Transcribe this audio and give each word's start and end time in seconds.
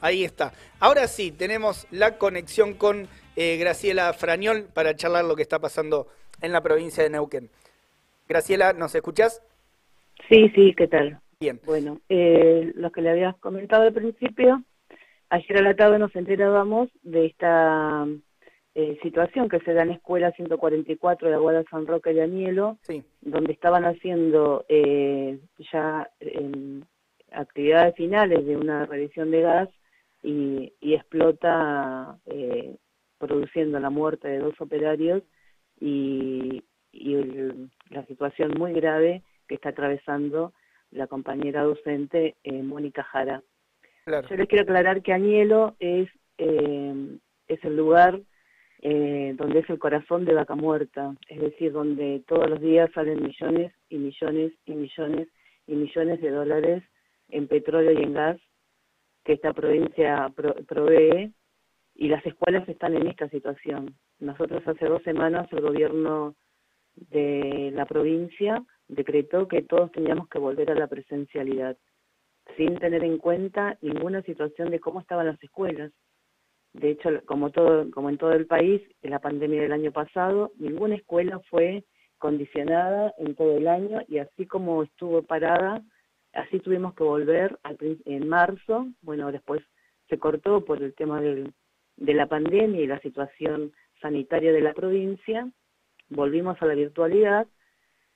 Ahí 0.00 0.24
está. 0.24 0.52
Ahora 0.80 1.06
sí, 1.06 1.30
tenemos 1.30 1.86
la 1.90 2.16
conexión 2.16 2.72
con 2.72 3.06
eh, 3.36 3.58
Graciela 3.58 4.14
Frañol 4.14 4.64
para 4.72 4.96
charlar 4.96 5.26
lo 5.26 5.36
que 5.36 5.42
está 5.42 5.58
pasando 5.58 6.06
en 6.40 6.52
la 6.52 6.62
provincia 6.62 7.02
de 7.02 7.10
Neuquén. 7.10 7.50
Graciela, 8.26 8.72
¿nos 8.72 8.94
escuchás? 8.94 9.42
Sí, 10.30 10.48
sí, 10.54 10.74
¿qué 10.74 10.88
tal? 10.88 11.20
Bien. 11.38 11.60
Bueno, 11.66 12.00
eh, 12.08 12.72
lo 12.76 12.90
que 12.92 13.02
le 13.02 13.10
habías 13.10 13.36
comentado 13.36 13.82
al 13.82 13.92
principio, 13.92 14.62
ayer 15.28 15.58
a 15.58 15.62
la 15.62 15.76
tarde 15.76 15.98
nos 15.98 16.16
enterábamos 16.16 16.88
de 17.02 17.26
esta 17.26 18.06
eh, 18.74 18.98
situación 19.02 19.50
que 19.50 19.60
se 19.60 19.74
da 19.74 19.82
en 19.82 19.90
Escuela 19.90 20.32
144 20.32 21.28
de 21.28 21.34
Aguada 21.34 21.62
San 21.70 21.86
Roque 21.86 22.14
de 22.14 22.22
Anielo, 22.22 22.78
Sí. 22.80 23.04
donde 23.20 23.52
estaban 23.52 23.84
haciendo 23.84 24.64
eh, 24.70 25.38
ya 25.70 26.08
actividades 27.34 27.94
finales 27.96 28.46
de 28.46 28.56
una 28.56 28.86
revisión 28.86 29.30
de 29.30 29.40
gas 29.42 29.68
y, 30.22 30.72
y 30.80 30.94
explota 30.94 32.18
eh, 32.26 32.76
produciendo 33.18 33.78
la 33.80 33.90
muerte 33.90 34.28
de 34.28 34.38
dos 34.38 34.54
operarios 34.60 35.22
y, 35.80 36.62
y 36.92 37.14
el- 37.14 37.70
la 37.90 38.04
situación 38.06 38.52
muy 38.58 38.72
grave 38.72 39.22
que 39.48 39.56
está 39.56 39.70
atravesando 39.70 40.52
la 40.90 41.06
compañera 41.06 41.62
docente 41.62 42.36
eh, 42.44 42.62
Mónica 42.62 43.02
Jara. 43.04 43.42
Claro. 44.04 44.28
Yo 44.28 44.36
les 44.36 44.48
quiero 44.48 44.62
aclarar 44.64 45.02
que 45.02 45.12
Añelo 45.12 45.74
es, 45.78 46.08
eh, 46.38 47.18
es 47.48 47.64
el 47.64 47.76
lugar 47.76 48.20
eh, 48.82 49.34
donde 49.36 49.60
es 49.60 49.70
el 49.70 49.78
corazón 49.78 50.24
de 50.24 50.34
Vaca 50.34 50.54
Muerta, 50.54 51.14
es 51.28 51.40
decir, 51.40 51.72
donde 51.72 52.22
todos 52.28 52.48
los 52.50 52.60
días 52.60 52.90
salen 52.94 53.22
millones 53.22 53.72
y 53.88 53.96
millones 53.98 54.52
y 54.66 54.74
millones 54.74 55.28
y 55.66 55.74
millones 55.74 56.20
de 56.20 56.30
dólares 56.30 56.82
en 57.28 57.48
petróleo 57.48 57.92
y 57.92 58.02
en 58.02 58.14
gas 58.14 58.40
que 59.24 59.34
esta 59.34 59.52
provincia 59.52 60.30
pro- 60.34 60.54
provee 60.66 61.32
y 61.94 62.08
las 62.08 62.24
escuelas 62.26 62.68
están 62.68 62.94
en 62.94 63.06
esta 63.06 63.28
situación. 63.28 63.94
Nosotros 64.18 64.66
hace 64.66 64.86
dos 64.86 65.02
semanas 65.02 65.48
el 65.52 65.60
gobierno 65.60 66.34
de 66.96 67.70
la 67.74 67.86
provincia 67.86 68.62
decretó 68.88 69.48
que 69.48 69.62
todos 69.62 69.90
teníamos 69.92 70.28
que 70.28 70.38
volver 70.38 70.70
a 70.70 70.74
la 70.74 70.86
presencialidad, 70.86 71.76
sin 72.56 72.78
tener 72.78 73.02
en 73.04 73.18
cuenta 73.18 73.78
ninguna 73.80 74.22
situación 74.22 74.70
de 74.70 74.80
cómo 74.80 75.00
estaban 75.00 75.26
las 75.26 75.42
escuelas. 75.42 75.92
De 76.74 76.90
hecho, 76.90 77.08
como 77.24 77.50
todo, 77.50 77.90
como 77.92 78.10
en 78.10 78.18
todo 78.18 78.32
el 78.32 78.46
país, 78.46 78.82
en 79.02 79.10
la 79.12 79.20
pandemia 79.20 79.62
del 79.62 79.72
año 79.72 79.92
pasado, 79.92 80.52
ninguna 80.58 80.96
escuela 80.96 81.40
fue 81.48 81.84
condicionada 82.18 83.14
en 83.18 83.34
todo 83.34 83.56
el 83.56 83.68
año 83.68 84.00
y 84.08 84.18
así 84.18 84.46
como 84.46 84.82
estuvo 84.82 85.22
parada, 85.22 85.82
así 86.34 86.60
tuvimos 86.60 86.94
que 86.94 87.04
volver 87.04 87.58
al 87.62 87.76
en 88.04 88.28
marzo. 88.28 88.88
Bueno, 89.02 89.30
después 89.32 89.62
se 90.08 90.18
cortó 90.18 90.64
por 90.64 90.82
el 90.82 90.94
tema 90.94 91.20
del- 91.20 91.52
de 91.96 92.14
la 92.14 92.26
pandemia 92.26 92.80
y 92.80 92.86
la 92.86 93.00
situación 93.00 93.72
sanitaria 94.00 94.52
de 94.52 94.60
la 94.60 94.74
provincia. 94.74 95.48
Volvimos 96.08 96.60
a 96.60 96.66
la 96.66 96.74
virtualidad 96.74 97.46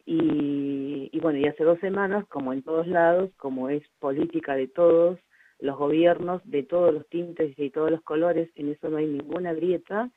y, 0.05 1.08
y 1.12 1.20
bueno, 1.20 1.39
y 1.39 1.46
hace 1.46 1.64
dos 1.64 1.78
semanas, 1.80 2.27
como 2.28 2.52
en 2.52 2.62
todos 2.62 2.86
lados, 2.86 3.30
como 3.36 3.69
es 3.69 3.83
política 3.98 4.55
de 4.56 4.69
todos 4.69 5.19
los 5.61 5.77
gobiernos, 5.77 6.41
de 6.44 6.62
todos 6.62 6.94
los 6.94 7.06
tintes 7.08 7.58
y 7.58 7.62
de 7.64 7.70
todos 7.70 7.91
los 7.91 8.02
colores, 8.02 8.48
en 8.55 8.69
eso 8.70 8.89
no 8.89 8.98
hay 8.98 9.06
ninguna 9.06 9.52
grieta, 9.52 10.11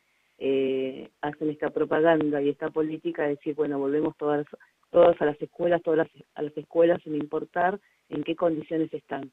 eh, 0.44 1.12
hacen 1.22 1.52
esta 1.52 1.70
propaganda 1.70 2.42
y 2.42 2.50
esta 2.50 2.72
política 2.72 3.22
de 3.24 3.36
decir, 3.36 3.54
bueno, 3.54 3.78
volvemos 3.78 4.18
todas, 4.18 4.48
a 4.92 5.26
las 5.26 5.40
escuelas, 5.40 5.84
todas 5.84 6.00
las, 6.00 6.10
a 6.34 6.42
las 6.42 6.58
escuelas 6.58 7.00
sin 7.04 7.14
importar 7.16 7.80
en 8.10 8.24
qué 8.24 8.36
condiciones 8.36 8.92
están. 8.92 9.32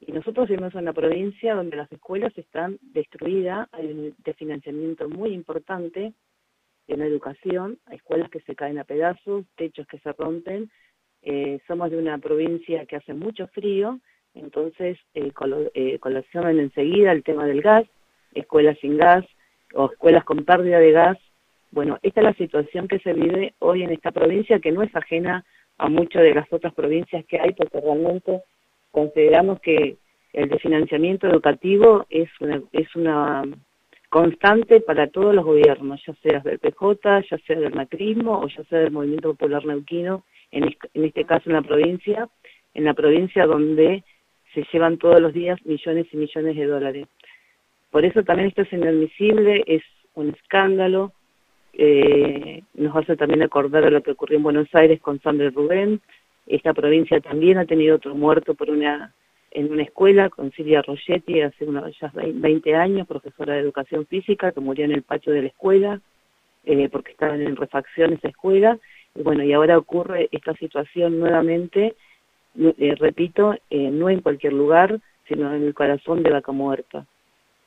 Y 0.00 0.12
nosotros 0.12 0.48
vivimos 0.48 0.72
en 0.74 0.80
una 0.80 0.94
provincia 0.94 1.54
donde 1.54 1.76
las 1.76 1.92
escuelas 1.92 2.32
están 2.38 2.78
destruidas, 2.80 3.68
hay 3.72 3.88
un 3.92 4.14
desfinanciamiento 4.24 5.10
muy 5.10 5.34
importante 5.34 6.14
en 6.88 6.98
la 6.98 7.04
educación, 7.04 7.78
hay 7.84 7.96
escuelas 7.96 8.30
que 8.30 8.40
se 8.40 8.54
caen 8.54 8.78
a 8.78 8.84
pedazos, 8.84 9.44
techos 9.56 9.86
que 9.88 9.98
se 9.98 10.10
rompen, 10.14 10.70
eh, 11.20 11.60
somos 11.66 11.90
de 11.90 11.98
una 11.98 12.16
provincia 12.16 12.86
que 12.86 12.96
hace 12.96 13.12
mucho 13.12 13.46
frío, 13.48 14.00
entonces 14.32 14.96
eh, 15.12 15.32
colo- 15.32 15.70
eh, 15.74 15.98
enseguida 16.58 17.12
el 17.12 17.24
tema 17.24 17.44
del 17.44 17.60
gas, 17.60 17.84
escuelas 18.32 18.78
sin 18.78 18.96
gas 18.96 19.26
o 19.74 19.90
escuelas 19.90 20.24
con 20.24 20.44
pérdida 20.44 20.78
de 20.78 20.92
gas. 20.92 21.18
Bueno, 21.70 21.98
esta 22.02 22.20
es 22.20 22.24
la 22.24 22.34
situación 22.34 22.88
que 22.88 22.98
se 22.98 23.12
vive 23.12 23.54
hoy 23.60 23.82
en 23.82 23.90
esta 23.90 24.10
provincia, 24.10 24.58
que 24.58 24.72
no 24.72 24.82
es 24.82 24.94
ajena 24.94 25.44
a 25.78 25.88
muchas 25.88 26.22
de 26.22 26.34
las 26.34 26.52
otras 26.52 26.74
provincias 26.74 27.24
que 27.26 27.40
hay, 27.40 27.52
porque 27.52 27.80
realmente 27.80 28.42
consideramos 28.90 29.60
que 29.60 29.96
el 30.32 30.48
desfinanciamiento 30.48 31.26
educativo 31.26 32.06
es 32.10 32.28
una, 32.40 32.62
es 32.72 32.94
una 32.94 33.44
constante 34.08 34.80
para 34.80 35.08
todos 35.08 35.34
los 35.34 35.44
gobiernos, 35.44 36.00
ya 36.06 36.14
sea 36.14 36.40
del 36.40 36.58
PJ, 36.58 37.22
ya 37.30 37.38
sea 37.38 37.58
del 37.58 37.74
macrismo 37.74 38.40
o 38.40 38.48
ya 38.48 38.64
sea 38.64 38.80
del 38.80 38.90
Movimiento 38.90 39.34
Popular 39.34 39.64
Neuquino, 39.64 40.24
en, 40.50 40.64
en 40.94 41.04
este 41.04 41.24
caso 41.24 41.44
en 41.46 41.54
la 41.54 41.62
provincia, 41.62 42.28
en 42.74 42.84
la 42.84 42.94
provincia 42.94 43.46
donde 43.46 44.04
se 44.52 44.66
llevan 44.72 44.98
todos 44.98 45.20
los 45.20 45.32
días 45.32 45.64
millones 45.64 46.06
y 46.12 46.16
millones 46.16 46.56
de 46.56 46.66
dólares. 46.66 47.06
Por 47.90 48.04
eso 48.04 48.22
también 48.22 48.48
esto 48.48 48.62
es 48.62 48.72
inadmisible, 48.72 49.64
es 49.66 49.82
un 50.14 50.30
escándalo, 50.30 51.12
eh, 51.72 52.62
nos 52.74 52.96
hace 52.96 53.16
también 53.16 53.42
acordar 53.42 53.84
a 53.84 53.90
lo 53.90 54.02
que 54.02 54.12
ocurrió 54.12 54.36
en 54.38 54.42
Buenos 54.44 54.68
Aires 54.74 55.00
con 55.00 55.20
Sandra 55.20 55.50
Rubén. 55.50 56.00
Esta 56.46 56.74
provincia 56.74 57.20
también 57.20 57.58
ha 57.58 57.64
tenido 57.64 57.96
otro 57.96 58.14
muerto 58.14 58.54
por 58.54 58.70
una 58.70 59.12
en 59.52 59.72
una 59.72 59.82
escuela 59.82 60.30
con 60.30 60.52
Silvia 60.52 60.80
Rogetti 60.82 61.40
hace 61.40 61.64
unos 61.64 61.98
ya 61.98 62.12
20 62.14 62.74
años, 62.76 63.08
profesora 63.08 63.54
de 63.54 63.60
educación 63.60 64.06
física, 64.06 64.52
que 64.52 64.60
murió 64.60 64.84
en 64.84 64.92
el 64.92 65.02
patio 65.02 65.32
de 65.32 65.42
la 65.42 65.48
escuela 65.48 66.00
eh, 66.64 66.88
porque 66.88 67.12
estaban 67.12 67.42
en 67.42 67.56
refacción 67.56 68.12
esa 68.12 68.28
escuela. 68.28 68.78
Y 69.14 69.22
bueno, 69.22 69.42
y 69.42 69.52
ahora 69.52 69.76
ocurre 69.78 70.28
esta 70.30 70.54
situación 70.54 71.18
nuevamente, 71.18 71.96
nu- 72.54 72.74
eh, 72.78 72.94
repito, 72.96 73.54
eh, 73.70 73.90
no 73.90 74.08
en 74.08 74.20
cualquier 74.20 74.52
lugar, 74.52 75.00
sino 75.26 75.52
en 75.54 75.64
el 75.64 75.74
corazón 75.74 76.22
de 76.22 76.30
Vaca 76.30 76.52
Muerta. 76.52 77.06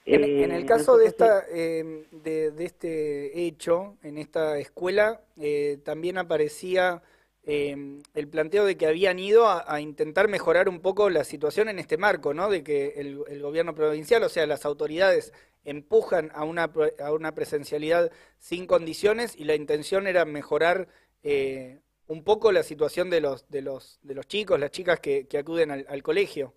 En, 0.05 0.23
Eh, 0.23 0.43
en 0.43 0.51
el 0.51 0.65
caso 0.65 0.97
de, 0.97 1.05
esta, 1.07 1.45
eh, 1.49 2.07
de, 2.11 2.51
de 2.51 2.65
este 2.65 3.39
hecho, 3.45 3.97
en 4.03 4.17
esta 4.17 4.57
escuela, 4.59 5.21
eh, 5.37 5.79
también 5.83 6.17
aparecía 6.17 7.01
eh, 7.45 7.75
el 8.13 8.27
planteo 8.27 8.65
de 8.65 8.77
que 8.77 8.87
habían 8.87 9.19
ido 9.19 9.47
a, 9.47 9.63
a 9.67 9.79
intentar 9.81 10.27
mejorar 10.27 10.69
un 10.69 10.81
poco 10.81 11.09
la 11.09 11.23
situación 11.23 11.69
en 11.69 11.79
este 11.79 11.97
marco, 11.97 12.33
¿no? 12.33 12.49
De 12.49 12.63
que 12.63 12.93
el, 12.97 13.21
el 13.27 13.41
gobierno 13.41 13.75
provincial, 13.75 14.23
o 14.23 14.29
sea, 14.29 14.45
las 14.45 14.65
autoridades 14.65 15.33
empujan 15.65 16.31
a 16.33 16.43
una, 16.43 16.71
a 16.99 17.13
una 17.13 17.33
presencialidad 17.33 18.11
sin 18.39 18.65
condiciones 18.67 19.35
y 19.37 19.45
la 19.45 19.55
intención 19.55 20.07
era 20.07 20.25
mejorar 20.25 20.87
eh, 21.23 21.79
un 22.07 22.23
poco 22.23 22.51
la 22.51 22.63
situación 22.63 23.09
de 23.09 23.21
los, 23.21 23.47
de 23.49 23.61
los, 23.61 23.99
de 24.03 24.15
los 24.15 24.27
chicos, 24.27 24.59
las 24.59 24.71
chicas 24.71 24.99
que, 24.99 25.27
que 25.27 25.37
acuden 25.37 25.71
al, 25.71 25.85
al 25.87 26.03
colegio. 26.03 26.53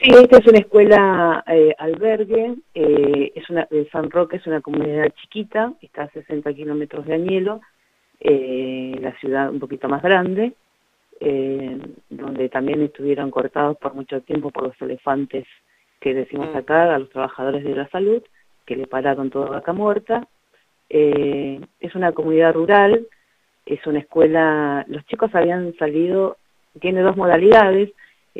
Sí, 0.00 0.10
esta 0.10 0.38
es 0.38 0.46
una 0.46 0.58
escuela 0.58 1.44
eh, 1.48 1.74
albergue, 1.76 2.54
eh, 2.72 3.32
es 3.34 3.50
una, 3.50 3.66
de 3.68 3.88
San 3.90 4.10
Roque 4.10 4.36
es 4.36 4.46
una 4.46 4.60
comunidad 4.60 5.08
chiquita, 5.20 5.72
está 5.82 6.04
a 6.04 6.10
60 6.10 6.54
kilómetros 6.54 7.04
de 7.04 7.14
Añelo, 7.14 7.60
eh, 8.20 8.96
la 9.00 9.12
ciudad 9.18 9.50
un 9.50 9.58
poquito 9.58 9.88
más 9.88 10.02
grande, 10.02 10.52
donde 12.10 12.48
también 12.48 12.80
estuvieron 12.82 13.32
cortados 13.32 13.76
por 13.78 13.94
mucho 13.94 14.20
tiempo 14.20 14.50
por 14.50 14.68
los 14.68 14.80
elefantes 14.80 15.46
que 15.98 16.14
decimos 16.14 16.54
Mm. 16.54 16.56
acá 16.58 16.94
a 16.94 16.98
los 17.00 17.10
trabajadores 17.10 17.64
de 17.64 17.74
la 17.74 17.88
salud, 17.88 18.22
que 18.64 18.76
le 18.76 18.86
pararon 18.86 19.30
toda 19.30 19.50
vaca 19.50 19.72
muerta. 19.72 20.28
Es 20.88 21.94
una 21.96 22.12
comunidad 22.12 22.54
rural, 22.54 23.04
es 23.66 23.84
una 23.84 23.98
escuela, 23.98 24.84
los 24.86 25.04
chicos 25.06 25.34
habían 25.34 25.74
salido, 25.76 26.36
tiene 26.80 27.00
dos 27.00 27.16
modalidades, 27.16 27.90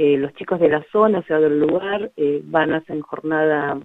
eh, 0.00 0.16
los 0.16 0.32
chicos 0.34 0.60
de 0.60 0.68
la 0.68 0.86
zona, 0.92 1.18
o 1.18 1.22
sea, 1.24 1.40
del 1.40 1.58
lugar, 1.58 2.12
eh, 2.16 2.40
van 2.44 2.72
a 2.72 2.76
hacer 2.76 3.00
jornada 3.00 3.80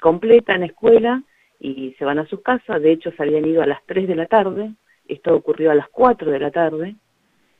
completa 0.00 0.54
en 0.54 0.62
escuela 0.62 1.22
y 1.60 1.94
se 1.98 2.06
van 2.06 2.18
a 2.18 2.26
sus 2.26 2.40
casas, 2.40 2.80
de 2.80 2.90
hecho 2.90 3.10
se 3.12 3.22
habían 3.22 3.44
ido 3.44 3.60
a 3.60 3.66
las 3.66 3.84
3 3.84 4.08
de 4.08 4.14
la 4.16 4.24
tarde, 4.24 4.72
esto 5.08 5.36
ocurrió 5.36 5.70
a 5.70 5.74
las 5.74 5.86
4 5.90 6.30
de 6.30 6.38
la 6.38 6.50
tarde, 6.50 6.96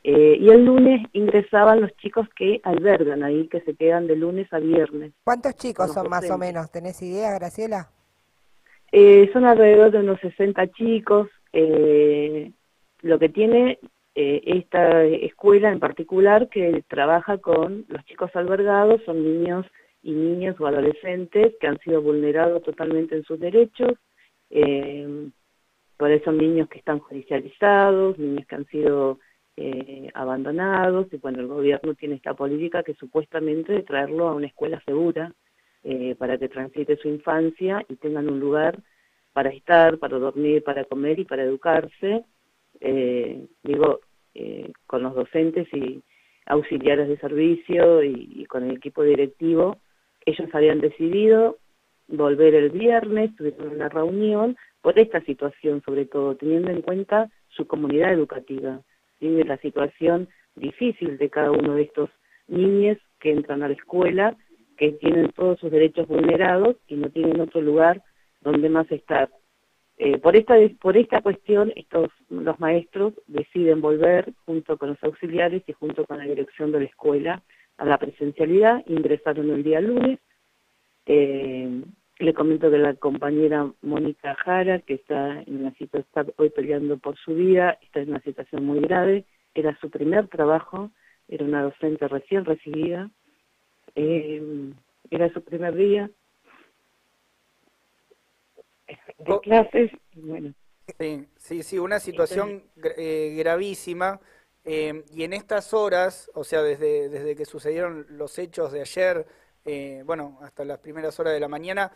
eh, 0.05 0.39
y 0.41 0.49
el 0.49 0.65
lunes 0.65 1.07
ingresaban 1.13 1.83
los 1.83 1.95
chicos 1.99 2.27
que 2.35 2.63
albergan 2.65 3.25
ahí, 3.25 3.47
que 3.49 3.61
se 3.61 3.75
quedan 3.75 4.07
de 4.07 4.17
lunes 4.17 4.51
a 4.55 4.59
viernes. 4.59 5.13
¿Cuántos 5.23 5.55
chicos 5.57 5.93
son 5.93 6.09
más 6.09 6.31
o 6.31 6.39
menos? 6.39 6.71
¿Tenés 6.73 7.03
idea, 7.03 7.35
Graciela? 7.35 7.91
Eh, 8.91 9.29
son 9.35 9.45
alrededor 9.45 9.91
de 9.91 9.99
unos 9.99 10.19
60 10.21 10.67
chicos. 10.69 11.29
eh, 11.53 12.53
lo 13.03 13.19
que 13.19 13.29
tiene 13.29 13.79
eh, 14.21 14.43
esta 14.47 15.05
escuela 15.05 15.71
en 15.71 15.79
particular 15.79 16.49
que 16.49 16.83
trabaja 16.89 17.39
con 17.39 17.85
los 17.89 18.05
chicos 18.07 18.35
albergados, 18.35 19.01
son 19.05 19.23
niños 19.23 19.65
y 20.03 20.13
niñas 20.13 20.57
o 20.61 20.67
adolescentes 20.67 21.55
que 21.61 21.67
han 21.69 21.79
sido 21.81 22.03
vulnerados 22.03 22.63
totalmente 22.65 23.15
en 23.17 23.25
sus 23.25 23.39
derechos. 23.39 23.93
eh, 24.51 25.31
por 25.99 26.11
eso 26.13 26.33
niños 26.33 26.69
que 26.69 26.79
están 26.79 27.01
judicializados, 27.01 28.19
niños 28.19 28.47
que 28.47 28.55
han 28.55 28.67
sido 28.67 29.19
eh, 29.57 30.09
abandonados, 30.15 31.13
y 31.13 31.17
bueno, 31.19 31.41
el 31.41 31.49
gobierno 31.49 31.95
tiene 31.95 32.15
esta 32.15 32.35
política 32.35 32.85
que 32.85 32.95
supuestamente 32.95 33.73
de 33.73 33.83
traerlo 33.83 34.29
a 34.29 34.35
una 34.35 34.47
escuela 34.47 34.81
segura, 34.85 35.33
eh, 35.83 36.15
para 36.17 36.39
que 36.39 36.49
transite 36.49 36.97
su 36.97 37.09
infancia 37.09 37.85
y 37.89 37.97
tengan 37.97 38.29
un 38.31 38.41
lugar 38.41 38.79
para 39.33 39.51
estar, 39.51 39.99
para 39.99 40.19
dormir, 40.19 40.63
para 40.63 40.85
comer 40.85 41.19
y 41.19 41.25
para 41.25 41.43
educarse, 41.43 42.25
eh, 42.81 43.47
digo, 43.63 44.01
eh, 44.41 44.71
con 44.87 45.03
los 45.03 45.17
docentes 45.17 45.67
y 45.75 46.01
auxiliares 46.47 47.09
de 47.09 47.19
servicio 47.19 48.05
y, 48.05 48.47
con 48.47 48.63
el 48.63 48.77
equipo 48.77 49.03
directivo, 49.03 49.79
ellos 50.25 50.49
habían 50.53 50.81
decidido 50.81 51.57
volver 52.07 52.55
el 52.55 52.71
viernes, 52.71 53.35
tuvieron 53.35 53.75
una 53.75 53.89
reunión 53.89 54.57
por 54.81 54.97
esta 54.97 55.21
situación, 55.23 55.83
sobre 55.85 56.07
todo 56.07 56.37
teniendo 56.37 56.71
en 56.71 56.83
cuenta 56.83 57.29
su 57.49 57.67
comunidad 57.67 58.13
educativa, 58.13 58.81
y 59.19 59.43
la 59.43 59.57
situación 59.57 60.29
difícil 60.55 61.19
de 61.19 61.31
cada 61.31 61.51
uno 61.51 61.75
de 61.75 61.83
estos 61.83 62.09
niños 62.47 62.97
que 63.19 63.33
entran 63.33 63.65
a 63.65 63.69
la 63.69 63.75
escuela, 63.75 64.37
que 64.77 64.93
tienen 64.93 65.33
todos 65.33 65.59
sus 65.59 65.73
derechos 65.73 66.07
vulnerados 66.07 66.77
y 66.87 66.95
no 66.95 67.11
tienen 67.11 67.41
otro 67.41 67.61
lugar 67.61 68.05
donde 68.41 68.69
más 68.69 68.89
estar. 68.93 69.29
Eh, 70.01 70.19
por 70.19 70.37
esta 70.37 70.55
por 70.81 70.97
esta 70.97 71.23
cuestión 71.23 71.73
estos 71.75 72.09
los 72.31 72.61
maestros 72.61 73.15
deciden 73.27 73.81
volver 73.81 74.33
junto 74.47 74.79
con 74.79 74.91
los 74.91 75.03
auxiliares 75.03 75.65
y 75.67 75.73
junto 75.73 76.07
con 76.07 76.19
la 76.19 76.25
dirección 76.25 76.71
de 76.71 76.81
la 76.81 76.87
escuela 76.87 77.43
a 77.79 77.85
la 77.85 77.99
presencialidad. 77.99 78.85
Ingresaron 78.87 79.51
el 79.51 79.65
día 79.65 79.81
lunes. 79.81 80.21
Eh, 81.07 81.83
le 82.21 82.35
comento 82.35 82.71
que 82.71 82.79
la 82.79 82.95
compañera 82.95 83.73
Mónica 83.83 84.35
Jara 84.37 84.81
que 84.81 84.95
está 84.95 85.43
en 85.43 85.61
una 85.61 85.75
situación 85.75 86.05
está 86.07 86.27
hoy 86.37 86.51
peleando 86.51 86.99
por 86.99 87.17
su 87.17 87.35
vida 87.35 87.79
está 87.83 88.01
en 88.01 88.11
una 88.11 88.21
situación 88.21 88.65
muy 88.65 88.81
grave. 88.81 89.25
Era 89.55 89.77
su 89.81 89.91
primer 89.91 90.29
trabajo 90.29 90.91
era 91.29 91.45
una 91.45 91.63
docente 91.63 92.09
recién 92.09 92.45
recibida. 92.45 93.11
Eh, 93.95 94.73
era 95.11 95.33
su 95.33 95.43
primer 95.43 95.75
día 95.75 96.11
de 99.19 99.41
clases, 99.41 99.91
bueno. 100.15 100.55
Sí, 100.99 101.29
sí, 101.37 101.63
sí, 101.63 101.79
una 101.79 102.01
situación 102.01 102.65
eh, 102.97 103.35
gravísima. 103.37 104.21
Eh, 104.65 105.05
y 105.15 105.25
en 105.25 105.33
estas 105.33 105.73
horas, 105.73 106.31
o 106.35 106.45
sea, 106.45 106.63
desde, 106.63 107.09
desde 107.09 107.35
que 107.35 107.47
sucedieron 107.47 108.07
los 108.11 108.39
hechos 108.39 108.73
de 108.73 108.81
ayer, 108.81 109.27
eh, 109.65 110.03
bueno, 110.05 110.39
hasta 110.43 110.65
las 110.65 110.79
primeras 110.79 111.19
horas 111.21 111.33
de 111.33 111.41
la 111.41 111.49
mañana, 111.49 111.93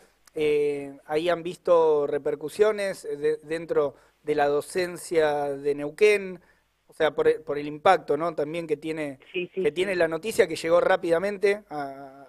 ahí 1.05 1.29
han 1.29 1.43
visto 1.43 2.07
repercusiones 2.07 3.07
dentro 3.43 3.95
de 4.23 4.33
la 4.33 4.47
docencia 4.47 5.49
de 5.49 5.75
Neuquén, 5.75 6.41
o 6.87 6.93
sea, 6.93 7.11
por, 7.11 7.43
por 7.43 7.59
el 7.59 7.67
impacto, 7.67 8.17
¿no? 8.17 8.33
También 8.33 8.65
que 8.65 8.77
tiene, 8.77 9.19
que 9.31 9.71
tiene 9.71 9.95
la 9.95 10.07
noticia 10.07 10.47
que 10.47 10.55
llegó 10.55 10.81
rápidamente 10.81 11.63
a, 11.69 12.22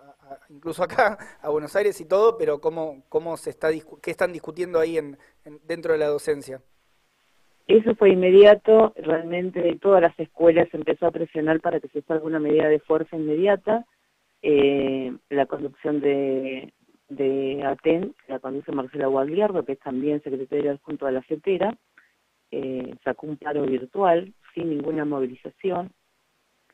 incluso 0.49 0.83
acá, 0.83 1.19
a 1.41 1.51
Buenos 1.51 1.75
Aires 1.77 2.01
y 2.01 2.07
todo, 2.07 2.37
pero 2.39 2.61
cómo, 2.61 3.05
cómo 3.09 3.37
se 3.37 3.51
está, 3.51 3.69
qué 4.03 4.11
están 4.11 4.33
discutiendo 4.33 4.79
ahí 4.79 4.99
en, 4.99 5.19
dentro 5.67 5.93
de 5.93 5.99
la 5.99 6.09
docencia. 6.09 6.61
Eso 7.67 7.95
fue 7.95 8.11
inmediato, 8.11 8.93
realmente 8.97 9.79
todas 9.81 10.03
las 10.03 10.19
escuelas 10.21 10.69
empezó 10.73 11.07
a 11.07 11.11
presionar 11.11 11.61
para 11.61 11.81
que 11.81 11.89
se 11.89 12.03
salga 12.03 12.25
una 12.25 12.39
medida 12.39 12.69
de 12.69 12.79
fuerza 12.81 13.17
inmediata. 13.17 13.87
Eh, 14.43 15.17
la 15.31 15.47
conducción 15.47 16.01
de, 16.01 16.75
de 17.09 17.63
ATEN, 17.65 18.15
la 18.29 18.39
conduce 18.39 18.73
Marcela 18.73 19.07
Guagliardo, 19.07 19.65
que 19.65 19.73
es 19.73 19.81
también 19.81 20.23
secretaria 20.23 20.79
junto 20.83 21.07
a 21.07 21.11
la 21.11 21.23
CETERA, 21.23 21.77
eh, 22.51 22.95
sacó 23.03 23.27
un 23.27 23.37
paro 23.37 23.63
virtual 23.63 24.35
sin 24.55 24.71
ninguna 24.71 25.05
movilización. 25.05 25.93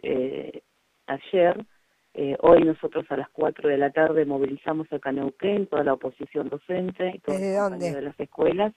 Eh, 0.03 0.63
ayer 1.07 1.65
eh, 2.13 2.37
hoy 2.41 2.65
nosotros 2.65 3.05
a 3.11 3.17
las 3.17 3.29
4 3.31 3.69
de 3.69 3.79
la 3.79 3.91
tarde 3.91 4.25
movilizamos 4.25 4.93
a 4.93 4.99
Caneuquén, 4.99 5.67
toda 5.67 5.85
la 5.85 5.93
oposición 5.93 6.49
docente, 6.49 7.13
y 7.15 7.19
todos 7.21 7.39
¿Desde 7.39 7.57
dónde? 7.57 7.93
de 7.93 8.03
las 8.03 8.19
escuelas. 8.19 8.73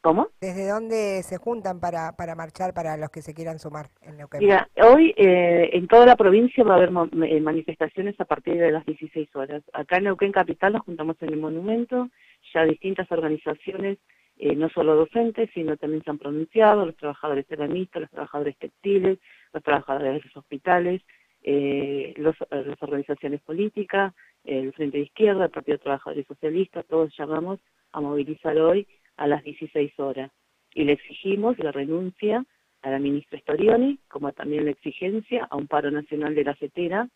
¿Cómo? 0.00 0.28
¿Desde 0.38 0.68
dónde 0.68 1.22
se 1.22 1.38
juntan 1.38 1.80
para, 1.80 2.12
para 2.12 2.34
marchar 2.34 2.74
para 2.74 2.96
los 2.98 3.08
que 3.10 3.22
se 3.22 3.32
quieran 3.32 3.58
sumar 3.58 3.88
en 4.02 4.18
Neuquén? 4.18 4.40
Mira, 4.40 4.68
hoy 4.82 5.14
eh, 5.16 5.70
en 5.72 5.88
toda 5.88 6.04
la 6.04 6.16
provincia 6.16 6.62
va 6.62 6.74
a 6.74 6.76
haber 6.76 6.90
eh, 6.90 7.40
manifestaciones 7.40 8.18
a 8.20 8.26
partir 8.26 8.58
de 8.58 8.70
las 8.70 8.84
16 8.84 9.34
horas. 9.34 9.62
Acá 9.72 9.96
en 9.96 10.04
Neuquén 10.04 10.32
Capital 10.32 10.74
nos 10.74 10.82
juntamos 10.82 11.16
en 11.20 11.30
el 11.30 11.38
monumento, 11.38 12.08
ya 12.52 12.64
distintas 12.64 13.10
organizaciones, 13.12 13.98
no 14.36 14.68
solo 14.70 14.96
docentes, 14.96 15.48
sino 15.54 15.76
también 15.76 16.02
se 16.02 16.10
han 16.10 16.18
pronunciado, 16.18 16.84
los 16.84 16.96
trabajadores 16.96 17.46
ceramistas, 17.46 18.02
los 18.02 18.10
trabajadores 18.10 18.58
textiles, 18.58 19.18
los 19.52 19.62
trabajadores 19.62 20.14
de 20.14 20.20
los 20.28 20.36
hospitales, 20.36 21.02
eh, 21.44 22.14
los, 22.16 22.34
las 22.50 22.82
organizaciones 22.82 23.40
políticas, 23.42 24.14
el 24.44 24.72
Frente 24.72 24.96
de 24.96 25.04
Izquierda, 25.04 25.44
el 25.44 25.50
Partido 25.50 25.78
Trabajadores 25.78 26.26
Socialistas, 26.26 26.86
todos 26.86 27.14
llamamos 27.16 27.60
a 27.92 28.00
movilizar 28.00 28.58
hoy 28.58 28.86
a 29.16 29.26
las 29.26 29.44
16 29.44 29.98
horas. 30.00 30.30
Y 30.74 30.84
le 30.84 30.92
exigimos 30.92 31.58
la 31.58 31.70
renuncia 31.70 32.44
a 32.82 32.90
la 32.90 32.98
ministra 32.98 33.38
Storioni, 33.38 33.98
como 34.08 34.32
también 34.32 34.64
la 34.64 34.72
exigencia 34.72 35.46
a 35.50 35.56
un 35.56 35.68
paro 35.68 35.90
nacional 35.90 36.34
de 36.34 36.44
la 36.44 36.56
CETERA, 36.56 37.08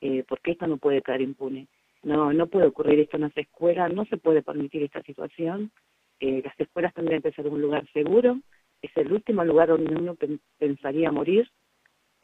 eh, 0.00 0.24
porque 0.26 0.52
esto 0.52 0.66
no 0.66 0.78
puede 0.78 1.02
quedar 1.02 1.20
impune. 1.20 1.68
No, 2.02 2.32
no 2.32 2.46
puede 2.46 2.66
ocurrir 2.66 3.00
esto 3.00 3.16
en 3.16 3.22
las 3.22 3.36
escuelas, 3.36 3.92
no 3.92 4.04
se 4.06 4.16
puede 4.16 4.42
permitir 4.42 4.82
esta 4.82 5.02
situación. 5.02 5.70
Eh, 6.20 6.42
las 6.44 6.58
escuelas 6.58 6.92
tendrían 6.94 7.22
que 7.22 7.32
ser 7.32 7.48
un 7.48 7.60
lugar 7.60 7.86
seguro, 7.92 8.38
es 8.82 8.90
el 8.96 9.12
último 9.12 9.44
lugar 9.44 9.68
donde 9.68 9.94
uno 9.94 10.16
pensaría 10.58 11.10
morir, 11.10 11.50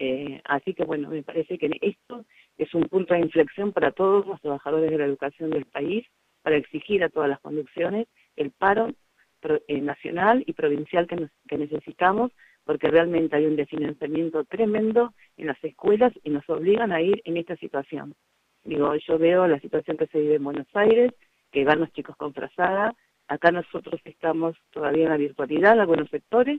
eh, 0.02 0.40
así 0.46 0.72
que 0.72 0.84
bueno, 0.84 1.10
me 1.10 1.22
parece 1.22 1.58
que 1.58 1.70
esto 1.82 2.24
es 2.56 2.72
un 2.72 2.84
punto 2.84 3.12
de 3.12 3.20
inflexión 3.20 3.70
para 3.70 3.92
todos 3.92 4.26
los 4.26 4.40
trabajadores 4.40 4.90
de 4.90 4.96
la 4.96 5.04
educación 5.04 5.50
del 5.50 5.66
país, 5.66 6.06
para 6.40 6.56
exigir 6.56 7.04
a 7.04 7.10
todas 7.10 7.28
las 7.28 7.38
conducciones 7.40 8.08
el 8.34 8.50
paro 8.50 8.94
eh, 9.68 9.80
nacional 9.82 10.42
y 10.46 10.54
provincial 10.54 11.06
que, 11.06 11.58
necesitamos, 11.58 12.32
porque 12.64 12.88
realmente 12.88 13.36
hay 13.36 13.44
un 13.44 13.56
desfinanciamiento 13.56 14.44
tremendo 14.44 15.12
en 15.36 15.48
las 15.48 15.62
escuelas 15.62 16.14
y 16.24 16.30
nos 16.30 16.48
obligan 16.48 16.92
a 16.92 17.02
ir 17.02 17.20
en 17.26 17.36
esta 17.36 17.56
situación. 17.56 18.14
Digo, 18.64 18.94
yo 18.94 19.18
veo 19.18 19.46
la 19.48 19.60
situación 19.60 19.98
que 19.98 20.06
se 20.06 20.18
vive 20.18 20.36
en 20.36 20.44
Buenos 20.44 20.68
Aires, 20.72 21.12
que 21.52 21.66
van 21.66 21.80
los 21.80 21.92
chicos 21.92 22.16
con 22.16 22.32
frazada, 22.32 22.94
acá 23.28 23.52
nosotros 23.52 24.00
estamos 24.06 24.56
todavía 24.70 25.04
en 25.04 25.10
la 25.10 25.18
virtualidad, 25.18 25.78
algunos 25.78 26.08
sectores, 26.08 26.58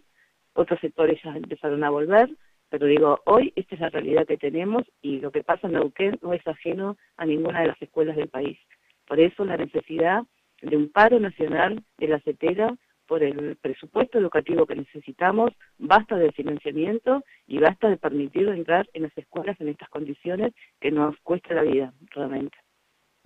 otros 0.53 0.79
sectores 0.79 1.19
ya 1.23 1.35
empezaron 1.35 1.83
a 1.83 1.89
volver, 1.89 2.29
pero 2.71 2.87
digo, 2.87 3.19
hoy 3.25 3.51
esta 3.57 3.75
es 3.75 3.81
la 3.81 3.89
realidad 3.89 4.25
que 4.25 4.37
tenemos 4.37 4.83
y 5.01 5.19
lo 5.19 5.29
que 5.29 5.43
pasa 5.43 5.67
en 5.67 5.73
Neuquén 5.73 6.17
no 6.21 6.33
es 6.33 6.47
ajeno 6.47 6.95
a 7.17 7.25
ninguna 7.25 7.59
de 7.59 7.67
las 7.67 7.81
escuelas 7.81 8.15
del 8.15 8.29
país. 8.29 8.57
Por 9.05 9.19
eso 9.19 9.43
la 9.43 9.57
necesidad 9.57 10.23
de 10.61 10.77
un 10.77 10.89
paro 10.89 11.19
nacional 11.19 11.83
de 11.97 12.07
la 12.07 12.21
CETERA 12.21 12.73
por 13.07 13.23
el 13.23 13.57
presupuesto 13.57 14.17
educativo 14.17 14.65
que 14.65 14.75
necesitamos, 14.75 15.51
basta 15.77 16.15
del 16.15 16.31
financiamiento 16.31 17.25
y 17.45 17.57
basta 17.57 17.89
de 17.89 17.97
permitir 17.97 18.47
entrar 18.47 18.87
en 18.93 19.03
las 19.03 19.17
escuelas 19.17 19.59
en 19.59 19.67
estas 19.67 19.89
condiciones 19.89 20.53
que 20.79 20.91
nos 20.91 21.19
cuesta 21.23 21.53
la 21.53 21.63
vida, 21.63 21.93
realmente. 22.11 22.57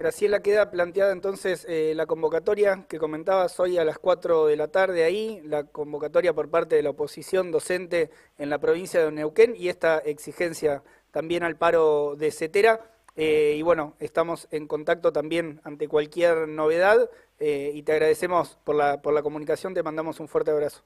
Graciela, 0.05 0.43
queda 0.43 0.69
planteada 0.69 1.11
entonces 1.11 1.65
eh, 1.67 1.93
la 1.95 2.05
convocatoria 2.05 2.85
que 2.87 2.99
comentabas 2.99 3.59
hoy 3.59 3.79
a 3.79 3.83
las 3.83 3.97
4 3.97 4.45
de 4.45 4.55
la 4.55 4.67
tarde 4.67 5.03
ahí, 5.03 5.41
la 5.43 5.63
convocatoria 5.63 6.31
por 6.31 6.47
parte 6.51 6.75
de 6.75 6.83
la 6.83 6.91
oposición 6.91 7.51
docente 7.51 8.11
en 8.37 8.51
la 8.51 8.59
provincia 8.59 9.03
de 9.03 9.11
Neuquén 9.11 9.55
y 9.57 9.67
esta 9.67 9.97
exigencia 9.97 10.83
también 11.09 11.41
al 11.41 11.55
paro 11.55 12.15
de 12.15 12.29
CETERA. 12.29 12.81
Eh, 13.15 13.55
y 13.57 13.63
bueno, 13.63 13.95
estamos 13.99 14.47
en 14.51 14.67
contacto 14.67 15.11
también 15.11 15.59
ante 15.63 15.87
cualquier 15.87 16.49
novedad 16.49 17.09
eh, 17.39 17.71
y 17.73 17.81
te 17.81 17.93
agradecemos 17.93 18.59
por 18.63 18.75
la, 18.75 19.01
por 19.01 19.11
la 19.11 19.23
comunicación, 19.23 19.73
te 19.73 19.81
mandamos 19.81 20.19
un 20.19 20.27
fuerte 20.27 20.51
abrazo. 20.51 20.83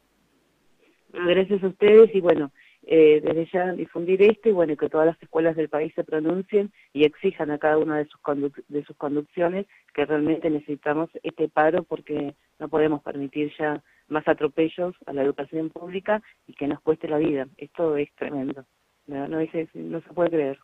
Gracias 1.12 1.62
a 1.62 1.68
ustedes 1.68 2.16
y 2.16 2.22
bueno, 2.22 2.54
eh, 2.92 3.22
desde 3.22 3.46
ya 3.54 3.72
difundir 3.74 4.20
esto 4.24 4.50
y 4.50 4.52
bueno, 4.52 4.76
que 4.76 4.90
todas 4.90 5.06
las 5.06 5.22
escuelas 5.22 5.56
del 5.56 5.70
país 5.70 5.94
se 5.94 6.04
pronuncien 6.04 6.74
y 6.92 7.06
exijan 7.06 7.52
a 7.52 7.60
cada 7.60 7.78
una 7.78 8.00
de 8.00 8.06
sus, 8.06 8.20
de 8.68 8.84
sus 8.84 8.98
conducciones 8.98 9.68
que 9.94 10.08
realmente 10.08 10.50
necesitamos 10.50 11.12
este 11.22 11.50
paro 11.50 11.84
porque 11.84 12.34
no 12.58 12.68
podemos 12.68 13.04
permitir 13.04 13.54
ya 13.60 13.84
más 14.08 14.28
atropellos 14.28 14.96
a 15.06 15.14
la 15.14 15.22
educación 15.22 15.70
pública 15.70 16.24
y 16.48 16.54
que 16.54 16.68
nos 16.68 16.82
cueste 16.82 17.08
la 17.08 17.20
vida. 17.20 17.48
Esto 17.58 17.96
es 17.96 18.12
tremendo. 18.16 18.66
No, 19.06 19.28
no, 19.28 19.38
no 19.38 20.02
se 20.02 20.14
puede 20.16 20.30
creer. 20.32 20.60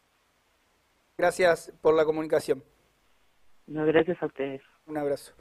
Gracias 1.19 1.77
por 1.79 1.95
la 1.95 2.05
comunicación. 2.05 2.63
No, 3.67 3.85
gracias 3.85 4.19
a 4.23 4.25
ustedes. 4.25 4.63
Un 4.87 4.97
abrazo. 4.97 5.35